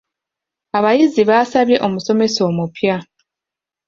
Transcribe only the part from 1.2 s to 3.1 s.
baasabye omusomesa omupya.